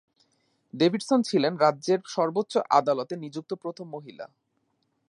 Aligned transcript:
Davidson 0.73 1.19
ছিলেন 1.21 1.53
রাজ্যের 1.57 1.99
সর্বোচ্চ 2.07 2.53
আদালতে 2.69 3.13
নিযুক্ত 3.15 3.51
প্রথম 3.53 3.85
মহিলা। 3.89 4.25